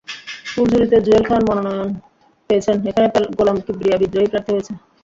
[0.45, 1.89] ফুলঝুরিতে জুয়েল খান মনোনয়ন
[2.49, 3.07] পেয়েছেন, এখানে
[3.37, 4.75] গোলাম কিবরিয়া বিদ্রোহী প্রার্থী হয়েছেন।